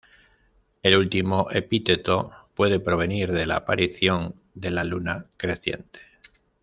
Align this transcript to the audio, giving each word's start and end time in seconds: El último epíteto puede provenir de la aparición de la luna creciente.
El 0.81 0.95
último 0.95 1.51
epíteto 1.51 2.31
puede 2.55 2.79
provenir 2.79 3.31
de 3.31 3.45
la 3.45 3.57
aparición 3.57 4.33
de 4.55 4.71
la 4.71 4.83
luna 4.83 5.27
creciente. 5.37 5.99